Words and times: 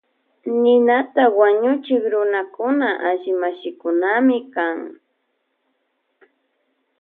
Ninata 0.61 1.23
wañuchik 1.39 2.03
runakuna 2.13 2.87
alli 3.09 3.31
mashikunami 3.41 4.37
kan. 4.53 4.79